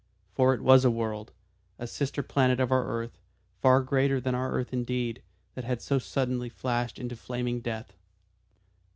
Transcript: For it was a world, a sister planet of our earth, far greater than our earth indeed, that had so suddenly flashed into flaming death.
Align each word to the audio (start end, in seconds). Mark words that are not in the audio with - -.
For 0.33 0.55
it 0.55 0.63
was 0.63 0.83
a 0.83 0.89
world, 0.89 1.31
a 1.77 1.85
sister 1.85 2.23
planet 2.23 2.59
of 2.59 2.71
our 2.71 2.87
earth, 2.87 3.19
far 3.61 3.81
greater 3.83 4.19
than 4.19 4.33
our 4.33 4.51
earth 4.51 4.73
indeed, 4.73 5.21
that 5.53 5.63
had 5.63 5.79
so 5.79 5.99
suddenly 5.99 6.49
flashed 6.49 6.97
into 6.97 7.15
flaming 7.15 7.59
death. 7.61 7.93